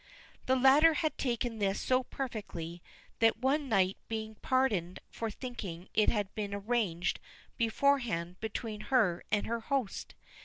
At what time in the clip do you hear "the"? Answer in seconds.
0.47-0.55